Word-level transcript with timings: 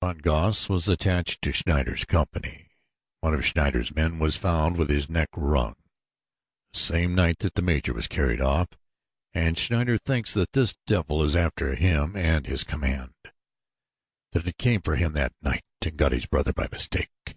Von 0.00 0.18
Goss 0.18 0.68
was 0.68 0.86
attached 0.88 1.42
to 1.42 1.50
Schneider's 1.50 2.04
company. 2.04 2.68
One 3.20 3.34
of 3.34 3.44
Schneider's 3.44 3.92
men 3.92 4.20
was 4.20 4.36
found 4.36 4.76
with 4.76 4.88
his 4.88 5.10
neck 5.10 5.28
wrung 5.34 5.74
the 6.72 6.78
same 6.78 7.16
night 7.16 7.40
that 7.40 7.54
the 7.54 7.62
major 7.62 7.92
was 7.92 8.06
carried 8.06 8.40
off 8.40 8.68
and 9.34 9.58
Schneider 9.58 9.98
thinks 9.98 10.32
that 10.34 10.52
this 10.52 10.76
devil 10.86 11.20
is 11.24 11.34
after 11.34 11.74
him 11.74 12.14
and 12.16 12.46
his 12.46 12.62
command 12.62 13.16
that 14.30 14.46
it 14.46 14.56
came 14.56 14.82
for 14.82 14.94
him 14.94 15.14
that 15.14 15.34
night 15.42 15.64
and 15.84 15.96
got 15.98 16.12
his 16.12 16.26
brother 16.26 16.52
by 16.52 16.68
mistake. 16.70 17.34